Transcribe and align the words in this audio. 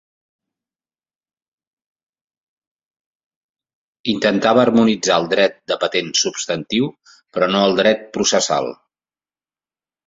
Intentava 4.15 4.65
harmonitzar 4.65 5.21
el 5.23 5.31
dret 5.35 5.63
de 5.73 5.79
patents 5.85 6.27
substantiu, 6.27 6.91
però 7.37 7.53
no 7.55 7.65
el 7.69 7.81
dret 7.83 8.07
processal. 8.19 8.77